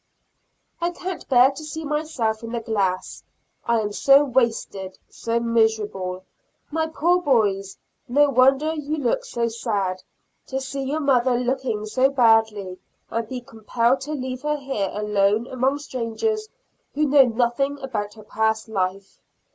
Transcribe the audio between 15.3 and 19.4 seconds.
among strangers who know nothing about her past life.